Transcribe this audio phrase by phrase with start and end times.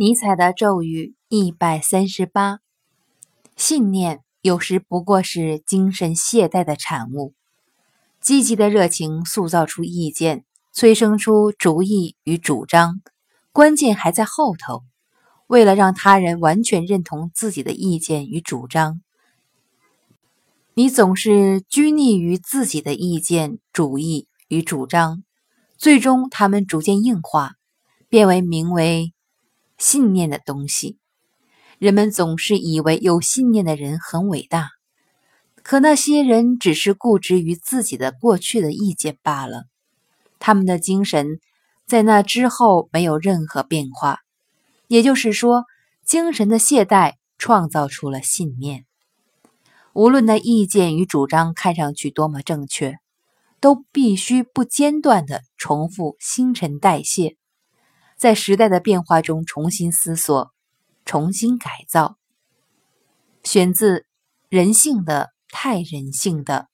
[0.00, 2.60] 尼采的咒语一百三十八：
[3.56, 7.34] 信念有时不过是精神懈怠的产物。
[8.20, 13.00] 积极的热情塑造出意见，催生出主意与主张，
[13.50, 14.84] 关键还在后头。
[15.48, 19.00] 为了让他人完全认同自己的意见与主张，
[20.74, 25.24] 你总是拘泥于自己的意见、主意与主张，
[25.76, 27.54] 最终他们逐渐硬化，
[28.08, 29.12] 变为名为。
[29.78, 30.98] 信念的东西，
[31.78, 34.70] 人们总是以为有信念的人很伟大，
[35.62, 39.64] 可那些人只是固执于自己的过去的意见罢了。
[40.40, 41.38] 他们的精神
[41.86, 44.18] 在那之后没有任何变化，
[44.88, 45.64] 也就是说，
[46.04, 48.84] 精神的懈怠创造出了信念。
[49.94, 52.98] 无论那意见与主张看上去多么正确，
[53.58, 57.37] 都必须不间断地重复新陈代谢。
[58.18, 60.52] 在时代的变化中重新思索、
[61.04, 62.18] 重新改造。
[63.44, 64.00] 选自
[64.48, 66.68] 《人性的太人性的》。